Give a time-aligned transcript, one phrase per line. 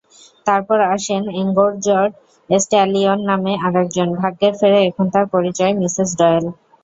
[0.47, 2.11] তারপর আসেন এঙ্গোর্জড
[2.49, 6.45] স্ট্যালিয়ন নামে আরেকজন, ভাগ্যের ফেরে এখন তার পরিচয় মিসেস ডয়েল!